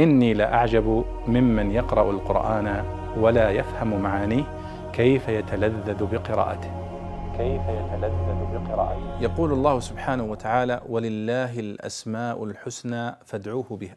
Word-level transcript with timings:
إني 0.00 0.34
لأعجب 0.34 1.04
ممن 1.26 1.70
يقرأ 1.70 2.10
القرآن 2.10 2.84
ولا 3.16 3.50
يفهم 3.50 4.02
معانيه 4.02 4.44
كيف 4.92 5.28
يتلذذ 5.28 6.04
بقراءته. 6.04 6.70
كيف 7.36 7.62
يتلذذ 7.62 8.52
بقراءته. 8.52 9.20
يقول 9.20 9.52
الله 9.52 9.80
سبحانه 9.80 10.24
وتعالى 10.24 10.80
ولله 10.88 11.60
الأسماء 11.60 12.44
الحسنى 12.44 13.16
فادعوه 13.24 13.66
بها 13.70 13.96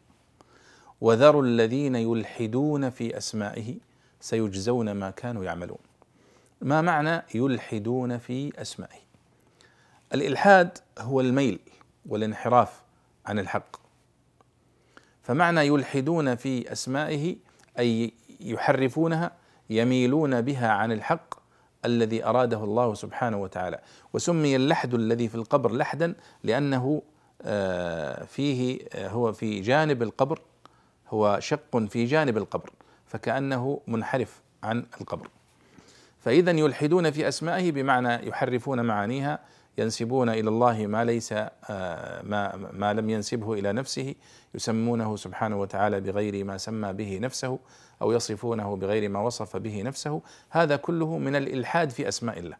وذروا 1.00 1.42
الذين 1.42 1.94
يلحدون 1.94 2.90
في 2.90 3.16
أسمائه 3.16 3.74
سيجزون 4.20 4.92
ما 4.92 5.10
كانوا 5.10 5.44
يعملون. 5.44 5.78
ما 6.60 6.80
معنى 6.80 7.22
يلحدون 7.34 8.18
في 8.18 8.52
أسمائه؟ 8.62 9.00
الإلحاد 10.14 10.78
هو 10.98 11.20
الميل 11.20 11.58
والانحراف 12.08 12.82
عن 13.26 13.38
الحق. 13.38 13.83
فمعنى 15.24 15.66
يلحدون 15.66 16.34
في 16.34 16.72
أسمائه 16.72 17.36
أي 17.78 18.12
يحرفونها 18.40 19.32
يميلون 19.70 20.40
بها 20.40 20.68
عن 20.68 20.92
الحق 20.92 21.34
الذي 21.84 22.24
أراده 22.24 22.64
الله 22.64 22.94
سبحانه 22.94 23.36
وتعالى. 23.36 23.80
وسمي 24.12 24.56
اللحد 24.56 24.94
الذي 24.94 25.28
في 25.28 25.34
القبر 25.34 25.72
لحدا 25.72 26.14
لأنه 26.42 27.02
آه، 27.42 28.24
فيه 28.24 28.78
آه، 28.92 29.08
هو 29.08 29.32
في 29.32 29.60
جانب 29.60 30.02
القبر 30.02 30.40
هو 31.08 31.38
شق 31.40 31.78
في 31.78 32.04
جانب 32.04 32.36
القبر 32.36 32.70
فكأنه 33.06 33.80
منحرف 33.86 34.42
عن 34.62 34.86
القبر. 35.00 35.28
فاذا 36.20 36.50
يلحدون 36.50 37.10
في 37.10 37.28
أسمائه 37.28 37.72
بمعنى 37.72 38.28
يحرفون 38.28 38.80
معانيها 38.80 39.38
ينسبون 39.78 40.28
إلى 40.28 40.48
الله 40.48 40.86
ما 40.86 41.04
ليس 41.04 41.32
آه، 41.32 42.22
ما 42.22 42.56
ما 42.72 42.92
لم 42.92 43.10
ينسبه 43.10 43.52
إلى 43.52 43.72
نفسه 43.72 44.14
يسمونه 44.54 45.16
سبحانه 45.16 45.60
وتعالى 45.60 46.00
بغير 46.00 46.44
ما 46.44 46.58
سمى 46.58 46.92
به 46.92 47.18
نفسه 47.18 47.58
أو 48.02 48.12
يصفونه 48.12 48.76
بغير 48.76 49.08
ما 49.08 49.20
وصف 49.20 49.56
به 49.56 49.82
نفسه. 49.82 50.22
هذا 50.50 50.76
كله 50.76 51.18
من 51.18 51.36
الإلحاد 51.36 51.90
في 51.90 52.08
أسماء 52.08 52.38
الله. 52.38 52.56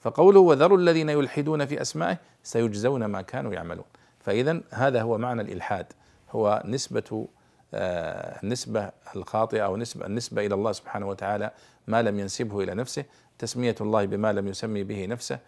فقوله 0.00 0.40
وذروا 0.40 0.78
الذين 0.78 1.08
يلحدون 1.08 1.66
في 1.66 1.80
أسمائه 1.82 2.18
سيجزون 2.42 3.04
ما 3.04 3.22
كانوا 3.22 3.52
يعملون. 3.52 3.84
فاذا 4.20 4.62
هذا 4.70 5.02
هو 5.02 5.18
معنى 5.18 5.42
الإلحاد. 5.42 5.86
هو 6.30 6.62
نسبة 6.64 7.28
آه، 7.74 8.40
النسبة 8.42 8.90
الخاطئة 9.16 9.64
أو 9.64 9.76
نسبة 9.76 10.06
النسبة 10.06 10.46
إلى 10.46 10.54
الله 10.54 10.72
سبحانه 10.72 11.08
وتعالى 11.08 11.50
ما 11.86 12.02
لم 12.02 12.18
ينسبه 12.18 12.60
إلى 12.60 12.74
نفسه 12.74 13.04
تسمية 13.38 13.74
الله 13.80 14.04
بما 14.04 14.32
لم 14.32 14.48
يسمي 14.48 14.84
به 14.84 15.06
نفسه. 15.06 15.38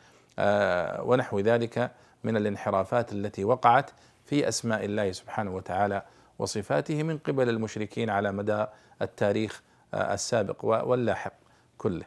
ونحو 1.03 1.41
ذلك 1.41 1.91
من 2.25 2.37
الانحرافات 2.37 3.13
التي 3.13 3.45
وقعت 3.45 3.91
في 4.25 4.49
أسماء 4.49 4.85
الله 4.85 5.13
سبحانه 5.13 5.55
وتعالى 5.55 6.03
وصفاته 6.39 7.03
من 7.03 7.19
قبل 7.19 7.49
المشركين 7.49 8.11
على 8.11 8.33
مدى 8.33 8.67
التاريخ 9.03 9.63
آه، 9.95 10.15
السابق 10.15 10.65
واللاحق 10.65 11.33
كله. 11.79 12.05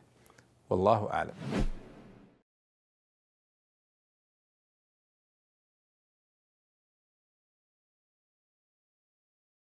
والله 0.70 1.10
أعلم. 1.14 1.34